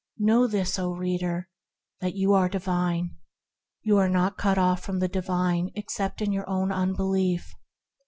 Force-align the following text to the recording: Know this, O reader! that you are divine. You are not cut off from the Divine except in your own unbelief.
Know 0.17 0.47
this, 0.47 0.79
O 0.79 0.93
reader! 0.95 1.47
that 1.99 2.15
you 2.15 2.33
are 2.33 2.49
divine. 2.49 3.17
You 3.83 3.97
are 3.99 4.09
not 4.09 4.35
cut 4.35 4.57
off 4.57 4.81
from 4.83 4.97
the 4.97 5.07
Divine 5.07 5.69
except 5.75 6.23
in 6.23 6.31
your 6.31 6.49
own 6.49 6.71
unbelief. 6.71 7.53